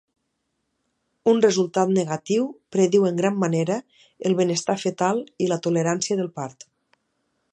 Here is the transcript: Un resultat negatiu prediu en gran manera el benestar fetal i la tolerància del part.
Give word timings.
Un 1.33 1.41
resultat 1.45 1.91
negatiu 1.97 2.47
prediu 2.75 3.05
en 3.11 3.21
gran 3.21 3.37
manera 3.43 3.77
el 4.31 4.37
benestar 4.41 4.79
fetal 4.87 5.23
i 5.47 5.51
la 5.53 5.63
tolerància 5.69 6.21
del 6.23 6.35
part. 6.41 6.69